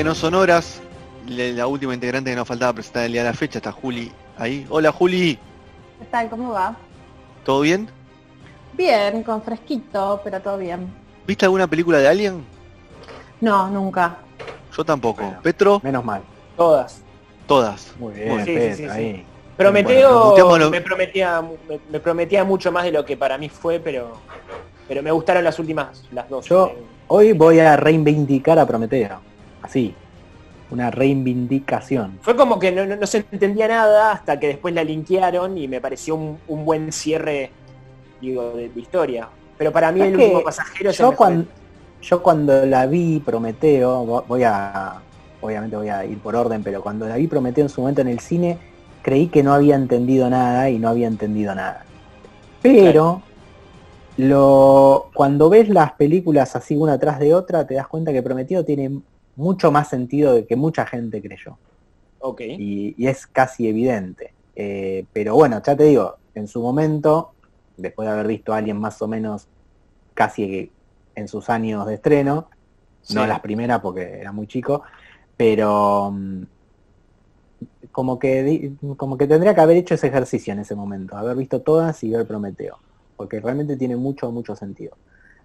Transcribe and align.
De 0.00 0.04
No 0.04 0.14
Sonoras. 0.14 0.80
La 1.28 1.66
última 1.66 1.92
integrante 1.92 2.30
que 2.30 2.36
nos 2.36 2.48
faltaba 2.48 2.72
presentar 2.72 3.04
el 3.04 3.12
día 3.12 3.22
de 3.22 3.28
la 3.28 3.34
fecha 3.36 3.58
está 3.58 3.70
Juli 3.70 4.10
ahí. 4.38 4.66
Hola 4.70 4.90
Juli, 4.90 5.38
¿Qué 5.98 6.06
tal? 6.10 6.30
¿Cómo 6.30 6.52
va? 6.52 6.74
¿todo 7.44 7.60
bien? 7.60 7.86
Bien, 8.72 9.22
con 9.22 9.42
fresquito, 9.42 10.18
pero 10.24 10.40
todo 10.40 10.56
bien. 10.56 10.90
¿Viste 11.26 11.44
alguna 11.44 11.66
película 11.66 11.98
de 11.98 12.08
Alien? 12.08 12.42
No, 13.42 13.68
nunca. 13.68 14.16
Yo 14.74 14.82
tampoco. 14.86 15.22
Bueno. 15.22 15.38
Petro, 15.42 15.80
Menos 15.84 16.02
mal. 16.02 16.22
Todas. 16.56 17.02
todas. 17.46 17.92
Muy 17.98 18.14
bien, 18.14 18.38
Sí, 18.38 18.44
sí, 18.46 18.54
Pedro, 18.54 18.76
sí, 18.76 18.82
sí. 18.84 18.88
ahí. 18.88 19.26
Prometeo 19.58 20.46
Bueno, 20.48 20.70
me 20.70 20.80
prometía 20.80 21.42
me, 21.42 21.78
me 21.90 22.00
prometía 22.00 22.42
mucho 22.42 22.72
más 22.72 22.84
de 22.84 22.92
lo 22.92 23.04
que 23.04 23.18
para 23.18 23.36
mí 23.36 23.50
fue, 23.50 23.78
pero 23.78 24.16
pero 24.88 25.02
me 25.02 25.10
gustaron 25.12 25.44
las 25.44 25.58
últimas, 25.58 26.04
las 26.10 26.26
dos. 26.30 26.46
Yo 26.46 26.68
Eh, 26.68 26.82
hoy 27.08 27.32
voy 27.34 27.60
a 27.60 27.76
reivindicar 27.76 28.58
a 28.58 28.66
Prometeo. 28.66 29.20
Así. 29.62 29.94
Una 30.70 30.90
reivindicación. 30.90 32.18
Fue 32.22 32.36
como 32.36 32.58
que 32.58 32.70
no, 32.70 32.86
no- 32.86 32.96
no 32.96 33.06
se 33.06 33.24
entendía 33.32 33.66
nada 33.68 34.12
hasta 34.12 34.38
que 34.38 34.46
después 34.48 34.72
la 34.74 34.84
linkearon 34.84 35.58
y 35.58 35.66
me 35.68 35.80
pareció 35.80 36.14
un, 36.14 36.38
un 36.46 36.64
buen 36.64 36.92
cierre, 36.92 37.50
digo, 38.20 38.52
de, 38.52 38.68
de 38.68 38.80
historia. 38.80 39.28
Pero 39.58 39.72
para 39.72 39.90
mí 39.92 40.00
el 40.00 40.14
último 40.16 40.42
pasajero 40.44 40.90
Yo 40.92 41.16
cuando, 41.16 41.46
yo 42.00 42.22
cuando 42.22 42.64
la 42.66 42.86
vi 42.86 43.20
Prometeo, 43.20 44.04
vo- 44.06 44.24
voy 44.26 44.42
a. 44.44 45.02
Obviamente 45.42 45.76
voy 45.76 45.88
a 45.88 46.04
ir 46.04 46.18
por 46.18 46.36
orden, 46.36 46.62
pero 46.62 46.82
cuando 46.82 47.08
la 47.08 47.16
vi 47.16 47.26
Prometeo 47.26 47.64
en 47.64 47.68
su 47.70 47.80
momento 47.80 48.00
en 48.02 48.08
el 48.08 48.20
cine, 48.20 48.58
creí 49.02 49.26
que 49.28 49.42
no 49.42 49.52
había 49.52 49.74
entendido 49.74 50.30
nada 50.30 50.70
y 50.70 50.78
no 50.78 50.88
había 50.88 51.08
entendido 51.08 51.54
nada. 51.54 51.84
Pero 52.62 53.22
lo, 54.16 55.10
cuando 55.14 55.48
ves 55.48 55.68
las 55.68 55.92
películas 55.92 56.54
así 56.56 56.76
una 56.76 56.98
tras 56.98 57.18
de 57.18 57.34
otra, 57.34 57.66
te 57.66 57.74
das 57.74 57.88
cuenta 57.88 58.12
que 58.12 58.22
Prometeo 58.22 58.64
tiene 58.64 59.00
mucho 59.36 59.70
más 59.70 59.88
sentido 59.88 60.34
de 60.34 60.46
que 60.46 60.56
mucha 60.56 60.86
gente 60.86 61.20
creyó. 61.20 61.58
Ok. 62.22 62.42
y, 62.42 62.94
y 62.98 63.06
es 63.06 63.26
casi 63.26 63.66
evidente. 63.66 64.34
Eh, 64.54 65.06
pero 65.12 65.34
bueno, 65.34 65.62
ya 65.64 65.74
te 65.74 65.84
digo, 65.84 66.16
en 66.34 66.46
su 66.46 66.60
momento, 66.60 67.32
después 67.78 68.06
de 68.06 68.12
haber 68.12 68.26
visto 68.26 68.52
a 68.52 68.58
alguien 68.58 68.78
más 68.78 69.00
o 69.00 69.08
menos 69.08 69.48
casi 70.12 70.70
en 71.14 71.28
sus 71.28 71.48
años 71.48 71.86
de 71.86 71.94
estreno, 71.94 72.48
no 73.14 73.26
las 73.26 73.40
primeras 73.40 73.80
porque 73.80 74.20
era 74.20 74.32
muy 74.32 74.46
chico, 74.46 74.82
pero 75.36 76.10
mm, 76.12 76.42
como 77.90 78.18
que 78.18 78.72
como 78.96 79.16
que 79.16 79.26
tendría 79.26 79.54
que 79.54 79.60
haber 79.60 79.78
hecho 79.78 79.94
ese 79.94 80.08
ejercicio 80.08 80.52
en 80.52 80.58
ese 80.60 80.74
momento, 80.74 81.16
haber 81.16 81.36
visto 81.36 81.62
todas 81.62 82.02
y 82.04 82.10
ver 82.10 82.26
Prometeo, 82.26 82.78
porque 83.16 83.40
realmente 83.40 83.76
tiene 83.76 83.96
mucho, 83.96 84.30
mucho 84.30 84.54
sentido. 84.54 84.96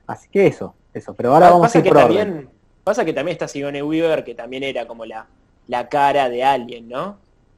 Así 0.07 0.27
que 0.29 0.45
eso, 0.47 0.75
eso. 0.93 1.13
Pero 1.13 1.33
ahora 1.33 1.49
vamos 1.49 1.73
a 1.73 1.79
ir 1.79 1.85
por 1.85 1.97
orden. 1.97 2.49
Pasa 2.85 3.03
que 3.03 3.13
también 3.13 3.33
está 3.33 3.47
Sigourney 3.47 3.81
Weaver, 3.81 4.23
que 4.23 4.35
también 4.35 4.63
era 4.63 4.87
como 4.87 5.05
la, 5.05 5.25
la 5.67 5.89
cara 5.89 6.29
de 6.29 6.43
alguien, 6.43 6.87
¿no? 6.87 7.17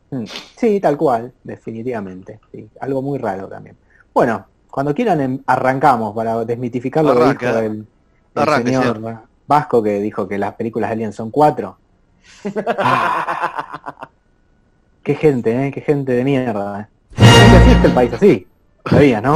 Mm, 0.09 0.23
Sí, 0.55 0.79
tal 0.79 0.97
cual, 0.97 1.33
definitivamente. 1.43 2.39
sí, 2.51 2.67
algo 2.79 3.01
muy 3.01 3.19
raro 3.19 3.47
también. 3.47 3.75
Bueno, 4.13 4.45
cuando 4.71 4.95
quieran 4.95 5.19
em- 5.19 5.43
arrancamos 5.45 6.15
para 6.15 6.45
desmitificar 6.45 7.03
lo 7.03 7.13
que 7.13 7.45
dijo 7.45 7.59
el, 7.59 7.85
señor. 8.63 9.21
Vasco 9.45 9.83
que 9.83 9.99
dijo 9.99 10.27
que 10.27 10.37
las 10.37 10.55
películas 10.55 10.89
de 10.89 10.93
Alien 10.93 11.13
son 11.13 11.29
cuatro. 11.29 11.77
Ah, 12.77 14.09
qué 15.03 15.15
gente, 15.15 15.67
¿eh? 15.67 15.71
Qué 15.71 15.81
gente 15.81 16.13
de 16.13 16.23
mierda. 16.23 16.81
¿eh? 16.81 16.87
¿Gente 17.15 17.57
existe 17.57 17.87
el 17.87 17.93
país 17.93 18.13
así? 18.13 18.47
Sabías, 18.89 19.21
¿no? 19.21 19.35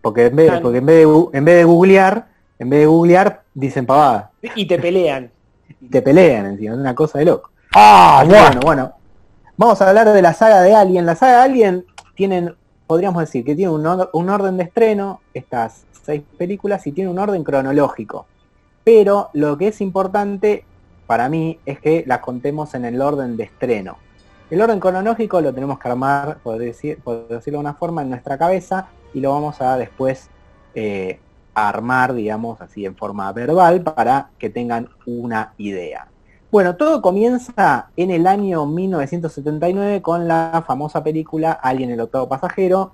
Porque 0.00 0.26
en 0.26 0.36
vez, 0.36 0.60
porque 0.60 0.78
en 0.78 0.86
vez 0.86 1.06
de 1.06 1.38
en 1.38 1.44
vez 1.44 1.56
de 1.56 1.64
googlear, 1.64 2.28
en 2.58 2.70
vez 2.70 2.80
de 2.80 2.86
googlear, 2.86 3.42
dicen 3.54 3.86
pavada. 3.86 4.29
Y 4.54 4.66
te 4.66 4.78
pelean. 4.78 5.30
Y 5.80 5.88
te 5.88 6.02
pelean 6.02 6.46
encima, 6.46 6.74
es 6.74 6.78
una 6.80 6.94
cosa 6.94 7.18
de 7.18 7.26
loco. 7.26 7.50
Ah, 7.74 8.24
bueno, 8.26 8.60
bueno. 8.60 8.92
Vamos 9.56 9.80
a 9.80 9.88
hablar 9.88 10.08
de 10.12 10.22
la 10.22 10.32
saga 10.32 10.62
de 10.62 10.74
Alien. 10.74 11.06
La 11.06 11.14
saga 11.14 11.38
de 11.38 11.42
Alien 11.42 11.84
tienen, 12.14 12.54
podríamos 12.86 13.20
decir, 13.20 13.44
que 13.44 13.54
tiene 13.54 13.70
un, 13.70 13.86
or- 13.86 14.10
un 14.12 14.28
orden 14.30 14.56
de 14.56 14.64
estreno, 14.64 15.20
estas 15.34 15.84
seis 16.02 16.22
películas, 16.38 16.86
y 16.86 16.92
tiene 16.92 17.10
un 17.10 17.18
orden 17.18 17.44
cronológico. 17.44 18.26
Pero 18.82 19.30
lo 19.34 19.58
que 19.58 19.68
es 19.68 19.80
importante 19.80 20.64
para 21.06 21.28
mí 21.28 21.58
es 21.66 21.78
que 21.80 22.04
las 22.06 22.20
contemos 22.20 22.74
en 22.74 22.84
el 22.86 23.00
orden 23.00 23.36
de 23.36 23.44
estreno. 23.44 23.98
El 24.50 24.60
orden 24.62 24.80
cronológico 24.80 25.40
lo 25.40 25.52
tenemos 25.52 25.78
que 25.78 25.88
armar, 25.88 26.38
por, 26.42 26.58
decir, 26.58 26.98
por 27.04 27.28
decirlo 27.28 27.58
de 27.58 27.64
una 27.64 27.74
forma, 27.74 28.02
en 28.02 28.10
nuestra 28.10 28.36
cabeza 28.38 28.88
y 29.14 29.20
lo 29.20 29.32
vamos 29.32 29.60
a 29.60 29.76
después 29.76 30.28
eh, 30.74 31.20
armar, 31.54 32.14
digamos, 32.14 32.60
así 32.60 32.84
en 32.84 32.96
forma 32.96 33.32
verbal 33.32 33.82
para 33.82 34.30
que 34.38 34.50
tengan 34.50 34.88
una 35.06 35.54
idea. 35.58 36.06
Bueno, 36.50 36.76
todo 36.76 37.00
comienza 37.00 37.90
en 37.96 38.10
el 38.10 38.26
año 38.26 38.66
1979 38.66 40.02
con 40.02 40.26
la 40.26 40.64
famosa 40.66 41.02
película 41.04 41.52
Alien 41.52 41.90
el 41.90 42.00
octavo 42.00 42.28
pasajero, 42.28 42.92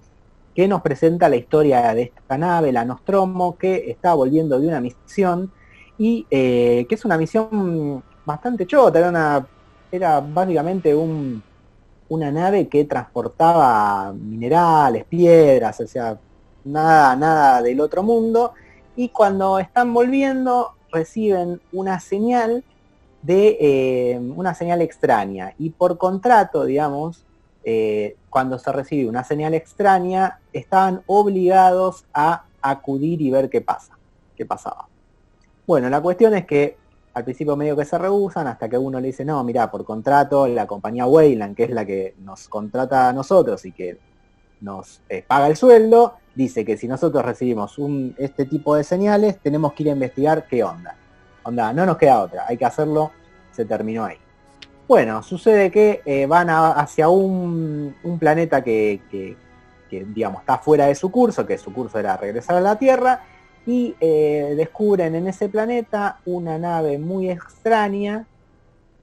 que 0.54 0.68
nos 0.68 0.82
presenta 0.82 1.28
la 1.28 1.36
historia 1.36 1.94
de 1.94 2.12
esta 2.14 2.36
nave, 2.38 2.72
la 2.72 2.84
Nostromo, 2.84 3.56
que 3.56 3.90
está 3.90 4.14
volviendo 4.14 4.58
de 4.60 4.68
una 4.68 4.80
misión 4.80 5.52
y 5.98 6.26
eh, 6.30 6.86
que 6.88 6.94
es 6.94 7.04
una 7.04 7.16
misión 7.16 8.02
bastante 8.26 8.66
chota, 8.66 8.98
era, 8.98 9.08
una, 9.08 9.46
era 9.90 10.20
básicamente 10.20 10.94
un, 10.94 11.42
una 12.08 12.30
nave 12.30 12.68
que 12.68 12.84
transportaba 12.84 14.12
minerales, 14.12 15.04
piedras, 15.04 15.80
o 15.80 15.86
sea, 15.86 16.18
nada, 16.66 17.16
nada 17.16 17.62
del 17.62 17.80
otro 17.80 18.02
mundo, 18.02 18.52
y 18.96 19.10
cuando 19.10 19.58
están 19.58 19.92
volviendo 19.92 20.72
reciben 20.90 21.60
una 21.72 22.00
señal 22.00 22.64
de 23.22 23.56
eh, 23.60 24.18
una 24.36 24.54
señal 24.54 24.80
extraña 24.82 25.54
y 25.58 25.70
por 25.70 25.98
contrato, 25.98 26.64
digamos, 26.64 27.24
eh, 27.64 28.16
cuando 28.30 28.58
se 28.58 28.70
recibe 28.70 29.08
una 29.08 29.24
señal 29.24 29.52
extraña, 29.54 30.38
estaban 30.52 31.02
obligados 31.06 32.04
a 32.14 32.44
acudir 32.62 33.20
y 33.20 33.30
ver 33.30 33.50
qué 33.50 33.60
pasa, 33.60 33.98
qué 34.36 34.46
pasaba. 34.46 34.86
Bueno, 35.66 35.88
la 35.90 36.00
cuestión 36.00 36.34
es 36.34 36.46
que 36.46 36.76
al 37.14 37.24
principio 37.24 37.56
medio 37.56 37.76
que 37.76 37.84
se 37.84 37.98
rehusan 37.98 38.46
hasta 38.46 38.68
que 38.68 38.78
uno 38.78 39.00
le 39.00 39.08
dice, 39.08 39.24
no, 39.24 39.42
mira, 39.42 39.70
por 39.70 39.84
contrato 39.84 40.46
la 40.46 40.66
compañía 40.66 41.06
Weyland, 41.06 41.56
que 41.56 41.64
es 41.64 41.70
la 41.70 41.84
que 41.84 42.14
nos 42.18 42.46
contrata 42.46 43.08
a 43.08 43.12
nosotros 43.12 43.64
y 43.64 43.72
que 43.72 43.98
nos 44.60 45.00
eh, 45.08 45.24
paga 45.26 45.48
el 45.48 45.56
sueldo, 45.56 46.14
dice 46.36 46.64
que 46.64 46.76
si 46.76 46.86
nosotros 46.86 47.24
recibimos 47.24 47.76
este 48.18 48.44
tipo 48.44 48.76
de 48.76 48.84
señales, 48.84 49.38
tenemos 49.38 49.72
que 49.72 49.82
ir 49.82 49.88
a 49.88 49.92
investigar 49.92 50.46
qué 50.46 50.62
onda. 50.62 50.94
Onda, 51.42 51.72
no 51.72 51.86
nos 51.86 51.96
queda 51.96 52.20
otra, 52.20 52.44
hay 52.46 52.56
que 52.56 52.66
hacerlo, 52.66 53.10
se 53.52 53.64
terminó 53.64 54.04
ahí. 54.04 54.18
Bueno, 54.86 55.22
sucede 55.22 55.70
que 55.70 56.02
eh, 56.04 56.26
van 56.26 56.48
hacia 56.50 57.08
un, 57.08 57.96
planeta 58.20 58.62
que, 58.62 59.36
digamos, 59.90 60.40
está 60.40 60.58
fuera 60.58 60.86
de 60.86 60.94
su 60.94 61.10
curso, 61.10 61.46
que 61.46 61.58
su 61.58 61.72
curso 61.72 61.98
era 61.98 62.16
regresar 62.16 62.56
a 62.56 62.60
la 62.60 62.78
Tierra, 62.78 63.22
y 63.64 63.96
eh, 63.98 64.54
descubren 64.56 65.14
en 65.16 65.26
ese 65.26 65.48
planeta 65.48 66.20
una 66.24 66.56
nave 66.58 66.98
muy 66.98 67.30
extraña 67.30 68.26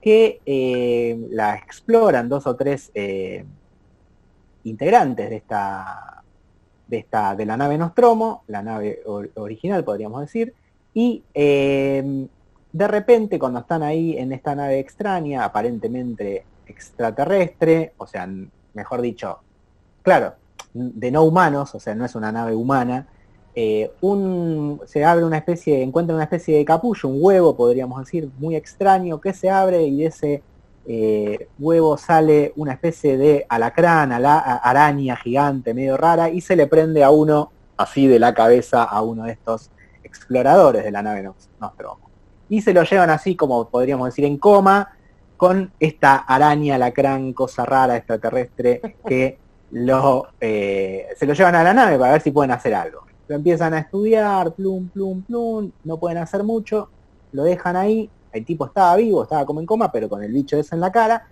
que 0.00 0.40
eh, 0.46 1.26
la 1.30 1.56
exploran 1.56 2.28
dos 2.28 2.46
o 2.46 2.56
tres 2.56 2.90
integrantes 4.64 5.28
de 5.28 5.36
esta, 5.36 6.23
de 6.86 6.98
esta, 6.98 7.34
de 7.34 7.46
la 7.46 7.56
nave 7.56 7.78
Nostromo, 7.78 8.42
la 8.48 8.62
nave 8.62 9.00
or- 9.06 9.30
original 9.36 9.84
podríamos 9.84 10.20
decir, 10.20 10.54
y 10.92 11.22
eh, 11.34 12.26
de 12.72 12.88
repente 12.88 13.38
cuando 13.38 13.60
están 13.60 13.82
ahí 13.82 14.16
en 14.18 14.32
esta 14.32 14.54
nave 14.54 14.78
extraña, 14.78 15.44
aparentemente 15.44 16.44
extraterrestre, 16.66 17.92
o 17.98 18.06
sea, 18.06 18.28
mejor 18.74 19.00
dicho, 19.00 19.38
claro, 20.02 20.34
de 20.72 21.10
no 21.10 21.22
humanos, 21.22 21.74
o 21.74 21.80
sea, 21.80 21.94
no 21.94 22.04
es 22.04 22.14
una 22.14 22.32
nave 22.32 22.54
humana, 22.54 23.06
eh, 23.54 23.92
un, 24.00 24.80
se 24.86 25.04
abre 25.04 25.24
una 25.24 25.38
especie, 25.38 25.82
encuentra 25.82 26.14
una 26.14 26.24
especie 26.24 26.56
de 26.56 26.64
capullo, 26.64 27.08
un 27.08 27.18
huevo, 27.20 27.56
podríamos 27.56 28.00
decir, 28.00 28.28
muy 28.38 28.56
extraño, 28.56 29.20
que 29.20 29.32
se 29.32 29.48
abre 29.48 29.84
y 29.84 29.98
de 29.98 30.06
ese 30.06 30.42
eh, 30.86 31.48
huevo 31.58 31.96
sale 31.96 32.52
una 32.56 32.72
especie 32.72 33.16
de 33.16 33.46
alacrán, 33.48 34.12
araña 34.12 35.16
gigante, 35.16 35.74
medio 35.74 35.96
rara, 35.96 36.28
y 36.28 36.40
se 36.40 36.56
le 36.56 36.66
prende 36.66 37.02
a 37.02 37.10
uno, 37.10 37.52
así 37.76 38.06
de 38.06 38.18
la 38.18 38.34
cabeza, 38.34 38.84
a 38.84 39.02
uno 39.02 39.24
de 39.24 39.32
estos 39.32 39.70
exploradores 40.02 40.84
de 40.84 40.90
la 40.90 41.02
nave 41.02 41.28
Nostromo. 41.60 42.10
Y 42.48 42.60
se 42.60 42.72
lo 42.72 42.82
llevan 42.84 43.10
así, 43.10 43.36
como 43.36 43.68
podríamos 43.68 44.06
decir, 44.08 44.24
en 44.24 44.38
coma, 44.38 44.96
con 45.36 45.72
esta 45.80 46.16
araña, 46.16 46.76
alacrán, 46.76 47.32
cosa 47.32 47.64
rara, 47.64 47.96
extraterrestre, 47.96 48.96
que 49.06 49.38
lo, 49.72 50.28
eh, 50.40 51.08
se 51.16 51.26
lo 51.26 51.32
llevan 51.32 51.56
a 51.56 51.64
la 51.64 51.74
nave 51.74 51.98
para 51.98 52.12
ver 52.12 52.20
si 52.22 52.30
pueden 52.30 52.52
hacer 52.52 52.74
algo 52.74 53.04
lo 53.28 53.36
empiezan 53.36 53.74
a 53.74 53.78
estudiar, 53.78 54.52
plum, 54.52 54.88
plum, 54.88 55.22
plum, 55.22 55.70
no 55.84 55.98
pueden 55.98 56.18
hacer 56.18 56.44
mucho, 56.44 56.88
lo 57.32 57.44
dejan 57.44 57.76
ahí, 57.76 58.10
el 58.34 58.44
tipo 58.44 58.66
estaba 58.66 58.96
vivo, 58.96 59.22
estaba 59.22 59.46
como 59.46 59.60
en 59.60 59.66
coma, 59.66 59.90
pero 59.90 60.08
con 60.08 60.22
el 60.22 60.32
bicho 60.32 60.58
ese 60.58 60.74
en 60.74 60.80
la 60.80 60.92
cara, 60.92 61.26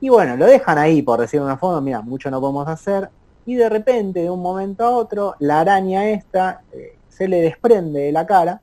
y 0.00 0.08
bueno, 0.08 0.36
lo 0.36 0.46
dejan 0.46 0.78
ahí, 0.78 1.02
por 1.02 1.20
decir 1.20 1.40
de 1.40 1.46
una 1.46 1.58
forma, 1.58 1.80
mira, 1.80 2.00
mucho 2.00 2.30
no 2.30 2.40
podemos 2.40 2.66
hacer, 2.68 3.10
y 3.44 3.56
de 3.56 3.68
repente, 3.68 4.22
de 4.22 4.30
un 4.30 4.40
momento 4.40 4.84
a 4.84 4.90
otro, 4.90 5.34
la 5.40 5.60
araña 5.60 6.08
esta 6.10 6.62
eh, 6.72 6.96
se 7.08 7.28
le 7.28 7.40
desprende 7.40 8.00
de 8.00 8.12
la 8.12 8.26
cara 8.26 8.60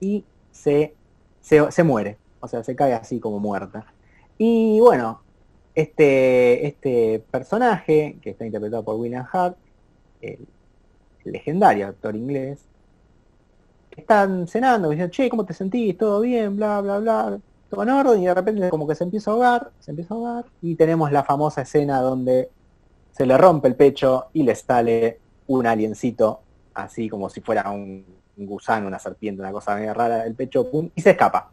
y 0.00 0.24
se, 0.50 0.94
se, 1.40 1.82
muere, 1.82 2.18
o 2.40 2.48
sea, 2.48 2.64
se 2.64 2.74
cae 2.74 2.94
así 2.94 3.20
como 3.20 3.38
muerta. 3.38 3.86
Y 4.38 4.80
bueno, 4.80 5.20
este, 5.74 6.66
este 6.66 7.22
personaje, 7.30 8.18
que 8.20 8.30
está 8.30 8.44
interpretado 8.44 8.82
por 8.82 8.96
William 8.96 9.26
Hart, 9.30 9.56
legendario 11.24 11.86
actor 11.86 12.16
inglés, 12.16 12.64
están 14.00 14.46
cenando, 14.46 14.90
dicen, 14.90 15.10
che, 15.10 15.28
¿cómo 15.28 15.44
te 15.44 15.54
sentís? 15.54 15.96
¿Todo 15.96 16.20
bien? 16.20 16.56
Bla, 16.56 16.80
bla, 16.80 16.98
bla. 16.98 17.38
Todo 17.68 17.82
en 17.82 17.90
orden 17.90 18.22
y 18.22 18.26
de 18.26 18.34
repente 18.34 18.70
como 18.70 18.86
que 18.86 18.94
se 18.94 19.04
empieza 19.04 19.30
a 19.30 19.34
ahogar, 19.34 19.70
se 19.80 19.90
empieza 19.92 20.14
a 20.14 20.16
ahogar 20.16 20.44
y 20.60 20.74
tenemos 20.74 21.10
la 21.10 21.24
famosa 21.24 21.62
escena 21.62 22.00
donde 22.00 22.50
se 23.12 23.24
le 23.24 23.38
rompe 23.38 23.68
el 23.68 23.76
pecho 23.76 24.26
y 24.34 24.42
le 24.42 24.54
sale 24.54 25.18
un 25.46 25.66
aliencito, 25.66 26.40
así 26.74 27.08
como 27.08 27.30
si 27.30 27.40
fuera 27.40 27.70
un, 27.70 28.04
gusano, 28.36 28.86
una 28.86 28.98
serpiente, 28.98 29.40
una 29.40 29.52
cosa 29.52 29.74
medio 29.74 29.94
rara 29.94 30.24
del 30.24 30.34
pecho, 30.34 30.70
pum, 30.70 30.90
y 30.94 31.00
se 31.00 31.10
escapa. 31.10 31.50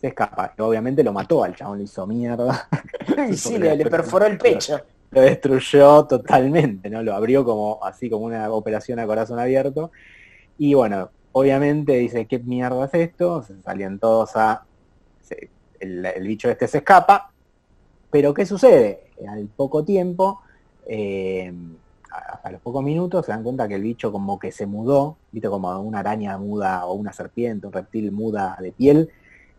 Se 0.00 0.08
escapa. 0.08 0.54
Y 0.56 0.62
obviamente 0.62 1.02
lo 1.02 1.12
mató 1.12 1.44
al 1.44 1.54
chabón, 1.54 1.78
le 1.78 1.84
hizo 1.84 2.06
mierda. 2.06 2.68
y 3.30 3.36
sí, 3.36 3.58
le 3.58 3.84
perforó 3.86 4.26
el 4.26 4.38
pecho 4.38 4.80
lo 5.10 5.20
destruyó 5.22 6.04
totalmente, 6.04 6.90
¿no? 6.90 7.02
Lo 7.02 7.14
abrió 7.14 7.44
como 7.44 7.82
así 7.82 8.10
como 8.10 8.26
una 8.26 8.50
operación 8.50 8.98
a 8.98 9.06
corazón 9.06 9.38
abierto. 9.38 9.90
Y 10.58 10.74
bueno, 10.74 11.10
obviamente 11.32 11.92
dice, 11.92 12.26
¿qué 12.26 12.38
mierda 12.38 12.86
es 12.86 12.94
esto? 12.94 13.42
Se 13.42 13.60
salían 13.62 13.98
todos 13.98 14.36
a... 14.36 14.64
el, 15.80 16.26
bicho 16.26 16.50
este 16.50 16.66
se 16.68 16.78
escapa. 16.78 17.32
Pero 18.10 18.32
¿qué 18.32 18.46
sucede? 18.46 19.10
Al 19.28 19.46
poco 19.48 19.84
tiempo, 19.84 20.40
eh, 20.86 21.52
a, 22.10 22.50
los 22.50 22.60
pocos 22.60 22.82
minutos, 22.82 23.26
se 23.26 23.32
dan 23.32 23.42
cuenta 23.42 23.68
que 23.68 23.74
el 23.74 23.82
bicho 23.82 24.10
como 24.10 24.38
que 24.38 24.50
se 24.52 24.66
mudó, 24.66 25.16
viste 25.30 25.48
como 25.48 25.78
una 25.80 26.00
araña 26.00 26.38
muda 26.38 26.86
o 26.86 26.94
una 26.94 27.12
serpiente, 27.12 27.66
un 27.66 27.72
reptil 27.72 28.12
muda 28.12 28.56
de 28.60 28.72
piel, 28.72 29.10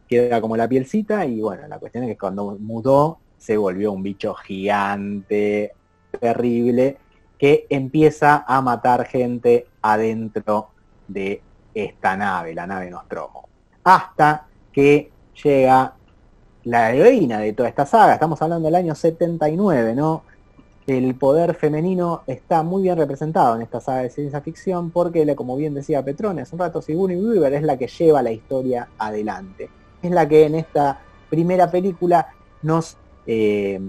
queda 0.07 0.42
como 0.42 0.57
la 0.57 0.68
pielcita 0.68 1.25
y 1.25 1.42
bueno, 1.42 1.68
la 1.68 1.77
cuestión 1.77 2.04
es 2.06 2.10
que 2.10 2.18
cuando 2.18 2.57
mudó 2.60 3.19
se 3.38 3.57
volvió 3.57 3.92
un 3.92 4.01
bicho 4.01 4.33
gigante, 4.33 5.74
terrible, 6.19 6.98
que 7.38 7.68
empieza 7.69 8.44
a 8.48 8.62
matar 8.62 9.06
gente 9.06 9.68
adentro 9.81 10.69
de 11.07 11.42
esta 11.74 12.18
nave, 12.18 12.54
la 12.54 12.68
nave 12.68 12.89
Nostromo. 12.89 13.48
Hasta 13.83 14.45
que 14.71 15.12
llega 15.44 15.94
la 16.63 16.94
heroína 16.94 17.39
de 17.39 17.54
toda 17.54 17.69
esta 17.69 17.86
saga, 17.86 18.13
estamos 18.13 18.42
hablando 18.42 18.68
del 18.68 18.75
año 18.75 18.95
79, 18.95 19.95
¿no? 19.95 20.24
El 20.86 21.13
poder 21.16 21.54
femenino 21.54 22.24
está 22.25 22.63
muy 22.63 22.83
bien 22.83 22.98
representado 22.98 23.56
en 23.56 23.62
esta 23.62 23.80
saga 23.80 24.01
de 24.01 24.10
ciencia 24.10 24.42
ficción 24.42 24.89
porque, 24.89 25.36
como 25.36 25.56
bien 25.56 25.75
decía 25.75 26.04
Petrone 26.04 26.42
hace 26.42 26.56
un 26.56 26.60
rato, 26.60 26.81
Sigourney 26.81 27.16
Weaver 27.16 27.54
es 27.54 27.63
la 27.63 27.77
que 27.77 27.88
lleva 27.88 28.24
la 28.24 28.31
historia 28.31 28.89
adelante. 28.98 29.69
Es 30.01 30.12
la 30.12 30.27
que 30.27 30.45
en 30.45 30.56
esta 30.56 31.00
primera 31.30 31.69
película 31.69 32.30
nos 32.63 32.98
eh, 33.27 33.80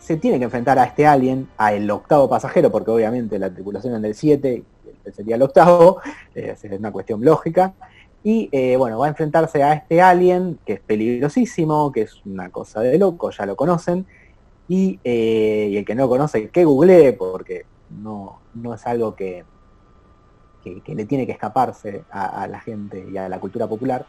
se 0.00 0.16
tiene 0.16 0.38
que 0.38 0.44
enfrentar 0.44 0.78
a 0.78 0.84
este 0.84 1.06
alien, 1.06 1.48
a 1.56 1.72
el 1.72 1.88
octavo 1.90 2.28
pasajero, 2.28 2.72
porque 2.72 2.90
obviamente 2.90 3.38
la 3.38 3.48
tripulación 3.48 3.94
es 3.94 4.02
del 4.02 4.14
7, 4.14 4.64
sería 5.14 5.36
el 5.36 5.42
octavo, 5.42 6.00
eh, 6.34 6.54
es 6.62 6.78
una 6.78 6.92
cuestión 6.92 7.24
lógica. 7.24 7.74
Y 8.22 8.48
eh, 8.52 8.76
bueno, 8.76 8.98
va 8.98 9.06
a 9.06 9.08
enfrentarse 9.08 9.62
a 9.62 9.72
este 9.72 10.02
alien, 10.02 10.58
que 10.66 10.74
es 10.74 10.80
peligrosísimo, 10.80 11.90
que 11.90 12.02
es 12.02 12.20
una 12.26 12.50
cosa 12.50 12.80
de 12.80 12.98
loco, 12.98 13.30
ya 13.30 13.46
lo 13.46 13.56
conocen. 13.56 14.06
Y, 14.68 15.00
el 15.02 15.84
que 15.84 15.94
no 15.96 16.08
conoce, 16.08 16.48
que 16.50 16.64
googlee, 16.64 17.12
porque 17.14 17.64
no, 17.90 18.40
no 18.54 18.74
es 18.74 18.86
algo 18.86 19.16
que, 19.16 19.44
que, 20.62 20.94
le 20.94 21.06
tiene 21.06 21.26
que 21.26 21.32
escaparse 21.32 22.04
a 22.10 22.46
la 22.46 22.60
gente 22.60 23.04
y 23.12 23.16
a 23.16 23.28
la 23.28 23.40
cultura 23.40 23.66
popular 23.66 24.06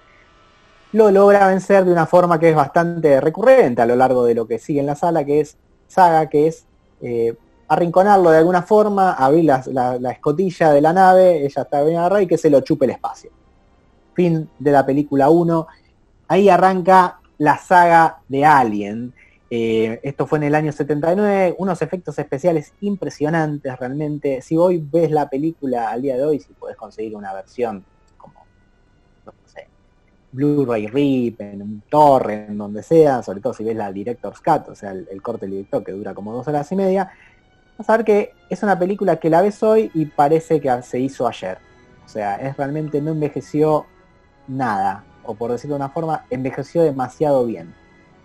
lo 0.94 1.10
logra 1.12 1.48
vencer 1.48 1.86
de 1.86 1.92
una 1.92 2.06
forma 2.06 2.40
que 2.40 2.50
es 2.50 2.56
bastante 2.56 3.22
recurrente 3.22 3.82
a 3.82 3.86
lo 3.86 3.96
largo 3.96 4.26
de 4.26 4.36
lo 4.36 4.48
que 4.48 4.60
sigue 4.60 4.82
en 4.82 4.86
la 4.86 4.96
sala, 4.96 5.24
que 5.24 5.40
es 5.40 5.58
saga, 5.88 6.28
que 6.28 6.48
es 6.48 6.66
eh, 7.02 7.36
arrinconarlo 7.72 8.32
de 8.32 8.40
alguna 8.40 8.64
forma, 8.64 9.14
abrir 9.14 9.46
la, 9.46 10.12
escotilla 10.12 10.74
de 10.74 10.82
la 10.82 10.92
nave, 10.92 11.46
ella 11.46 11.62
está 11.62 11.82
bien 11.84 12.00
agarrada 12.00 12.22
y 12.22 12.28
que 12.28 12.38
se 12.38 12.50
lo 12.50 12.60
chupe 12.60 12.84
el 12.84 12.92
espacio. 12.92 13.32
Fin 14.14 14.50
de 14.60 14.72
la 14.74 14.86
película 14.86 15.30
1. 15.30 15.68
Ahí 16.28 16.50
arranca 16.50 17.22
la 17.38 17.58
saga 17.58 18.18
de 18.28 18.44
Alien. 18.44 19.14
Eh, 19.50 20.02
esto 20.04 20.28
fue 20.28 20.40
en 20.40 20.44
el 20.44 20.56
año 20.56 20.74
79, 20.74 21.56
unos 21.60 21.82
efectos 21.82 22.20
especiales 22.20 22.74
impresionantes 22.82 23.80
realmente. 23.80 24.42
Si 24.42 24.58
hoy 24.58 24.86
ves 24.92 25.10
la 25.10 25.30
película 25.30 25.92
al 25.92 26.02
día 26.02 26.18
de 26.18 26.26
hoy, 26.26 26.42
si 26.42 26.52
puedes 26.52 26.76
conseguir 26.76 27.16
una 27.16 27.34
versión 27.34 27.86
Blu-ray 30.34 30.88
RIP, 30.88 31.42
en 31.42 31.62
un 31.62 31.84
torrent, 31.90 32.52
donde 32.52 32.84
sea, 32.84 33.22
sobre 33.22 33.42
todo 33.42 33.54
si 33.54 33.64
ves 33.64 33.76
la 33.76 33.92
Director's 33.92 34.40
Cut, 34.40 34.70
o 34.70 34.76
sea, 34.76 34.92
el, 34.92 35.22
corte 35.22 35.46
del 35.46 35.52
director 35.52 35.84
que 35.84 35.92
dura 35.92 36.14
como 36.14 36.34
dos 36.34 36.48
horas 36.48 36.72
y 36.72 36.76
media, 36.76 37.12
vas 37.82 37.90
a 37.90 37.98
ver 37.98 38.06
que 38.06 38.34
es 38.50 38.62
una 38.64 38.78
película 38.78 39.18
que 39.18 39.30
la 39.30 39.42
ves 39.42 39.62
hoy 39.64 39.92
y 39.94 40.06
parece 40.06 40.62
que 40.62 40.82
se 40.84 41.00
hizo 41.00 41.28
ayer. 41.28 41.58
O 42.06 42.10
sea, 42.10 42.36
es 42.36 42.56
realmente 42.58 43.02
no 43.02 43.12
envejeció 43.12 43.86
nada, 44.48 45.04
o 45.24 45.34
por 45.34 45.52
decirlo 45.52 45.76
de 45.76 45.84
una 45.84 45.90
forma, 45.90 46.26
envejeció 46.30 46.84
demasiado 46.84 47.46
bien. 47.46 47.74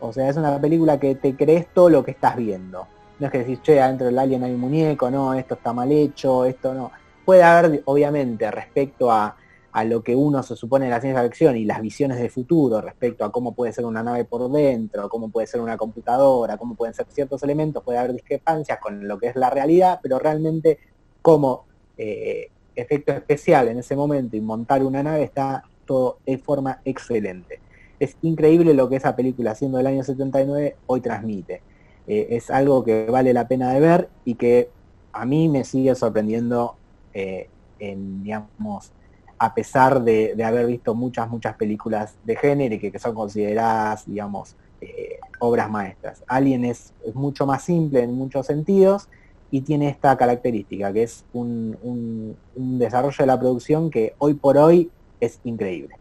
O 0.00 0.12
sea, 0.12 0.28
es 0.28 0.36
una 0.36 0.60
película 0.60 0.98
que 1.00 1.14
te 1.14 1.34
crees 1.34 1.66
todo 1.72 1.88
lo 1.88 2.04
que 2.04 2.10
estás 2.10 2.36
viendo. 2.36 2.86
No 3.18 3.26
es 3.26 3.32
que 3.32 3.38
decís, 3.38 3.62
che, 3.62 3.80
adentro 3.80 4.06
del 4.06 4.18
alien 4.18 4.44
hay 4.44 4.52
un 4.52 4.60
muñeco, 4.60 5.10
no, 5.10 5.32
esto 5.32 5.54
está 5.54 5.72
mal 5.72 5.90
hecho, 5.90 6.44
esto 6.44 6.74
no. 6.74 6.90
Puede 7.24 7.42
haber, 7.42 7.82
obviamente, 7.86 8.50
respecto 8.50 9.10
a 9.10 9.36
a 9.76 9.84
lo 9.84 10.02
que 10.02 10.16
uno 10.16 10.42
se 10.42 10.56
supone 10.56 10.86
en 10.86 10.90
la 10.90 11.02
ciencia 11.02 11.22
ficción 11.22 11.54
y 11.54 11.66
las 11.66 11.82
visiones 11.82 12.18
de 12.18 12.30
futuro 12.30 12.80
respecto 12.80 13.26
a 13.26 13.30
cómo 13.30 13.52
puede 13.54 13.74
ser 13.74 13.84
una 13.84 14.02
nave 14.02 14.24
por 14.24 14.50
dentro, 14.50 15.06
cómo 15.10 15.28
puede 15.28 15.46
ser 15.46 15.60
una 15.60 15.76
computadora, 15.76 16.56
cómo 16.56 16.74
pueden 16.76 16.94
ser 16.94 17.04
ciertos 17.10 17.42
elementos, 17.42 17.82
puede 17.84 17.98
haber 17.98 18.14
discrepancias 18.14 18.78
con 18.80 19.06
lo 19.06 19.18
que 19.18 19.26
es 19.26 19.36
la 19.36 19.50
realidad, 19.50 20.00
pero 20.02 20.18
realmente 20.18 20.78
como 21.20 21.66
eh, 21.98 22.48
efecto 22.74 23.12
especial 23.12 23.68
en 23.68 23.80
ese 23.80 23.94
momento 23.94 24.34
y 24.34 24.40
montar 24.40 24.82
una 24.82 25.02
nave 25.02 25.24
está 25.24 25.62
todo 25.84 26.20
de 26.24 26.38
forma 26.38 26.80
excelente. 26.86 27.60
Es 28.00 28.16
increíble 28.22 28.72
lo 28.72 28.88
que 28.88 28.96
esa 28.96 29.14
película, 29.14 29.54
siendo 29.54 29.76
del 29.76 29.88
año 29.88 30.02
79, 30.02 30.76
hoy 30.86 31.02
transmite. 31.02 31.60
Eh, 32.06 32.28
es 32.30 32.48
algo 32.50 32.82
que 32.82 33.10
vale 33.10 33.34
la 33.34 33.46
pena 33.46 33.74
de 33.74 33.80
ver 33.80 34.08
y 34.24 34.36
que 34.36 34.70
a 35.12 35.26
mí 35.26 35.50
me 35.50 35.64
sigue 35.64 35.94
sorprendiendo 35.94 36.76
eh, 37.12 37.50
en, 37.78 38.22
digamos, 38.22 38.90
a 39.38 39.54
pesar 39.54 40.02
de, 40.02 40.36
haber 40.44 40.66
visto 40.66 40.94
muchas, 40.94 41.28
muchas 41.28 41.56
películas 41.56 42.14
de 42.24 42.36
género 42.36 42.74
y 42.74 42.78
que, 42.78 42.98
son 42.98 43.14
consideradas, 43.14 44.06
digamos, 44.06 44.56
eh, 44.80 45.18
obras 45.38 45.70
maestras. 45.70 46.22
Alien 46.26 46.64
es, 46.64 46.92
mucho 47.14 47.46
más 47.46 47.62
simple 47.62 48.02
en 48.02 48.12
muchos 48.14 48.46
sentidos 48.46 49.08
y 49.50 49.60
tiene 49.60 49.88
esta 49.88 50.16
característica, 50.16 50.92
que 50.92 51.04
es 51.04 51.24
un, 51.32 52.36
desarrollo 52.54 53.16
de 53.18 53.26
la 53.26 53.38
producción 53.38 53.90
que 53.90 54.14
hoy 54.18 54.34
por 54.34 54.56
hoy 54.58 54.90
es 55.20 55.40
increíble. 55.44 55.96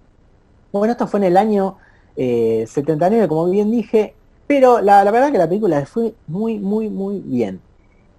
Bueno, 0.72 0.92
esto 0.94 1.08
fue 1.08 1.20
en 1.20 1.26
el 1.26 1.38
año 1.38 1.78
79, 2.16 3.24
eh, 3.24 3.28
como 3.28 3.50
bien 3.50 3.72
dije, 3.72 4.14
pero 4.48 4.82
la, 4.82 5.04
verdad 5.04 5.32
que 5.32 5.38
la 5.38 5.48
película 5.48 5.86
fue 5.86 6.14
muy, 6.28 6.60
muy, 6.60 6.90
muy 6.90 7.20
bien. 7.20 7.60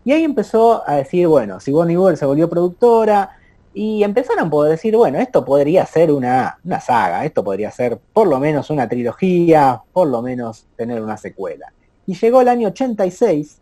Y 0.04 0.12
ahí 0.12 0.24
empezó 0.24 0.88
a 0.88 0.96
decir, 0.96 1.26
bueno, 1.26 1.58
si 1.60 1.72
Bonnie 1.72 2.16
se 2.16 2.26
volvió 2.26 2.48
productora, 2.48 3.30
Y 3.78 4.02
empezaron 4.02 4.48
por 4.48 4.70
decir, 4.70 4.96
bueno, 4.96 5.18
esto 5.18 5.44
podría 5.44 5.84
ser 5.84 6.10
una, 6.10 6.58
una 6.64 6.80
saga, 6.80 7.26
esto 7.26 7.44
podría 7.44 7.70
ser 7.70 7.98
por 8.14 8.26
lo 8.26 8.40
menos 8.40 8.70
una 8.70 8.88
trilogía, 8.88 9.82
por 9.92 10.08
lo 10.08 10.22
menos 10.22 10.66
tener 10.76 11.02
una 11.02 11.18
secuela. 11.18 11.70
Y 12.06 12.14
llegó 12.14 12.40
el 12.40 12.48
año 12.48 12.68
86 12.68 13.60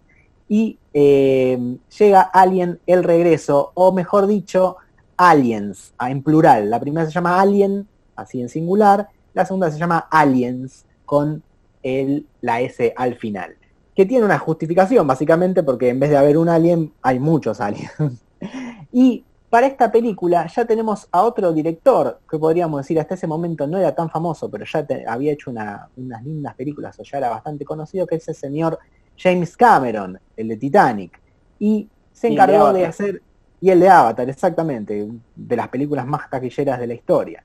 y 0.49 0.79
eh, 0.93 1.59
llega 1.99 2.21
Alien 2.21 2.79
el 2.87 3.03
regreso, 3.03 3.73
o 3.75 3.91
mejor 3.91 4.29
dicho, 4.29 4.77
Aliens, 5.17 5.95
en 6.01 6.23
plural. 6.23 6.71
La 6.71 6.79
primera 6.79 7.07
se 7.07 7.13
llama 7.13 7.41
Alien, 7.41 7.89
así 8.15 8.41
en 8.41 8.49
singular, 8.49 9.09
la 9.33 9.45
segunda 9.45 9.69
se 9.73 9.81
llama 9.81 10.07
Aliens, 10.13 10.87
con 11.05 11.43
el, 11.83 12.25
la 12.41 12.61
S 12.61 12.95
al 12.97 13.17
final. 13.17 13.57
Que 13.97 14.07
tiene 14.07 14.25
una 14.25 14.39
justificación, 14.39 15.09
básicamente, 15.09 15.65
porque 15.65 15.89
en 15.89 15.99
vez 15.99 16.11
de 16.11 16.19
haber 16.19 16.39
un 16.39 16.49
alien, 16.49 16.93
hay 17.03 17.19
muchos 17.19 17.61
aliens. 17.61 17.91
y 18.93 19.25
para 19.55 19.69
esta 19.69 19.93
película 19.93 20.49
ya 20.49 20.65
tenemos 20.65 21.07
a 21.13 21.23
otro 21.23 21.53
director, 21.53 22.19
que 22.29 22.41
podríamos 22.41 22.81
decir 22.81 22.99
hasta 22.99 23.15
ese 23.15 23.29
momento 23.29 23.69
no 23.69 23.79
era 23.79 23.95
tan 23.95 24.11
famoso, 24.11 24.51
pero 24.51 24.65
ya 24.65 24.85
había 25.07 25.31
hecho 25.31 25.53
unas 25.53 26.25
lindas 26.25 26.57
películas, 26.57 26.99
o 26.99 27.05
ya 27.05 27.19
era 27.19 27.29
bastante 27.29 27.65
conocido, 27.65 28.05
que 28.05 28.17
es 28.17 28.27
el 28.27 28.35
señor 28.35 28.81
James 29.17 29.57
Cameron, 29.57 30.19
el 30.37 30.49
de 30.49 30.57
Titanic. 30.57 31.21
Y 31.61 31.89
se 32.11 32.33
encargó 32.33 32.73
de, 32.73 32.85
hacer, 32.85 33.23
y 33.61 33.71
el 33.71 33.79
de 33.79 33.89
Avatar, 33.89 34.29
exactamente, 34.29 35.09
de 35.37 35.57
las 35.57 35.69
películas 35.69 36.05
más 36.05 36.29
taquilleras 36.29 36.81
de 36.81 36.89
la 36.89 36.95
historia. 36.95 37.45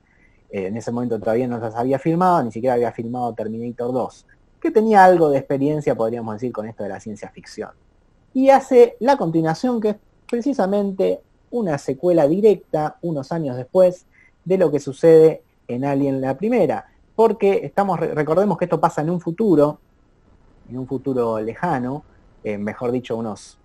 Eh, 0.50 0.66
en 0.66 0.76
ese 0.76 0.90
momento 0.90 1.16
todavía 1.20 1.46
no 1.46 1.60
las 1.60 1.76
había 1.76 2.00
filmado, 2.00 2.42
ni 2.42 2.50
siquiera 2.50 2.74
había 2.74 2.90
filmado 2.90 3.32
Terminator 3.34 3.92
2, 3.92 4.26
que 4.60 4.72
tenía 4.72 5.04
algo 5.04 5.30
de 5.30 5.38
experiencia, 5.38 5.94
podríamos 5.94 6.34
decir, 6.34 6.50
con 6.50 6.66
esto 6.66 6.82
de 6.82 6.88
la 6.88 6.98
ciencia 6.98 7.30
ficción. 7.30 7.70
Y 8.34 8.50
hace 8.50 8.96
la 8.98 9.16
continuación 9.16 9.80
que 9.80 9.90
es 9.90 9.96
precisamente 10.28 11.20
una 11.50 11.78
secuela 11.78 12.26
directa 12.28 12.96
unos 13.02 13.32
años 13.32 13.56
después 13.56 14.06
de 14.44 14.58
lo 14.58 14.70
que 14.70 14.80
sucede 14.80 15.42
en 15.68 15.84
Alien 15.84 16.20
la 16.20 16.36
primera. 16.36 16.86
Porque 17.14 17.60
estamos, 17.64 18.00
recordemos 18.00 18.56
que 18.56 18.64
esto 18.64 18.80
pasa 18.80 19.02
en 19.02 19.10
un 19.10 19.20
futuro, 19.20 19.78
en 20.68 20.78
un 20.78 20.86
futuro 20.86 21.40
lejano, 21.40 22.04
eh, 22.42 22.56
mejor 22.56 22.92
dicho, 22.92 23.16
unos 23.16 23.58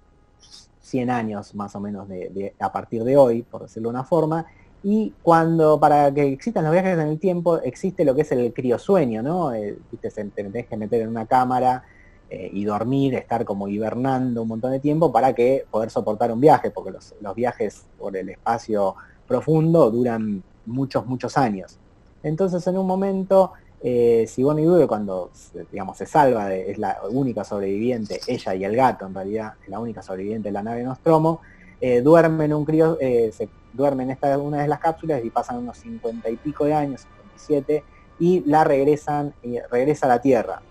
100 0.81 1.09
años 1.09 1.55
más 1.55 1.75
o 1.75 1.79
menos 1.79 2.07
de, 2.07 2.53
a 2.59 2.71
partir 2.71 3.03
de 3.03 3.17
hoy, 3.17 3.43
por 3.43 3.63
decirlo 3.63 3.89
de 3.89 3.95
una 3.95 4.03
forma, 4.03 4.45
y 4.83 5.13
cuando 5.23 5.79
para 5.79 6.13
que 6.13 6.31
existan 6.31 6.63
los 6.63 6.73
viajes 6.73 6.93
en 6.93 7.07
el 7.07 7.17
tiempo 7.17 7.57
existe 7.57 8.05
lo 8.05 8.13
que 8.13 8.21
es 8.21 8.31
el 8.31 8.53
criosueño, 8.53 9.23
¿no? 9.23 9.51
Eh, 9.51 9.79
te 9.99 10.09
tenés 10.11 10.67
que 10.67 10.77
meter 10.77 11.01
en 11.01 11.07
una 11.07 11.25
cámara 11.25 11.83
eh, 12.29 12.49
y 12.51 12.65
dormir, 12.65 13.13
estar 13.15 13.45
como 13.45 13.67
hibernando 13.67 14.41
un 14.41 14.47
montón 14.47 14.71
de 14.71 14.79
tiempo 14.79 15.11
para 15.11 15.33
que 15.33 15.65
poder 15.69 15.89
soportar 15.89 16.31
un 16.31 16.41
viaje, 16.41 16.71
porque 16.71 16.91
los, 16.91 17.13
viajes 17.35 17.85
por 17.97 18.15
el 18.17 18.29
espacio 18.29 18.95
profundo 19.27 19.91
duran 19.91 20.43
muchos, 20.65 21.05
muchos 21.05 21.37
años. 21.37 21.77
Entonces 22.23 22.65
en 22.67 22.77
un 22.77 22.87
momento, 22.87 23.53
eh, 23.81 24.25
Sigourney 24.27 24.67
Weaver 24.67 24.87
cuando 24.87 25.29
digamos 25.71 25.97
se 25.97 26.05
salva, 26.05 26.47
de, 26.47 26.71
es 26.71 26.77
la 26.77 26.99
única 27.09 27.43
sobreviviente, 27.43 28.19
ella 28.27 28.55
y 28.55 28.63
el 28.63 28.75
gato 28.75 29.05
en 29.05 29.13
realidad, 29.13 29.53
es 29.61 29.69
la 29.69 29.79
única 29.79 30.01
sobreviviente 30.01 30.49
de 30.49 30.53
la 30.53 30.63
nave 30.63 30.83
Nostromo, 30.83 31.41
eh, 31.81 32.01
duerme 32.01 32.45
en 32.45 32.53
un 32.53 32.65
crío, 32.65 32.97
eh, 32.99 33.31
se 33.31 33.49
duerme 33.73 34.03
en 34.03 34.11
esta 34.11 34.37
una 34.37 34.61
de 34.61 34.67
las 34.67 34.79
cápsulas 34.79 35.23
y 35.23 35.29
pasan 35.29 35.57
unos 35.57 35.77
cincuenta 35.77 36.29
y 36.29 36.37
pico 36.37 36.65
de 36.65 36.73
años, 36.73 37.01
57, 37.01 37.83
y 38.19 38.43
la 38.45 38.63
regresan, 38.63 39.33
y 39.43 39.59
regresa 39.59 40.05
a 40.05 40.09
la 40.09 40.21
Tierra. 40.21 40.61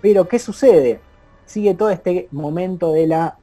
Pero, 0.00 0.28
¿qué 0.28 0.38
sucede? 0.38 1.00
Sigue 1.44 1.74
todo 1.74 1.90
este 1.90 2.28
momento 2.30 2.92
de 2.92 3.06
la, 3.06 3.38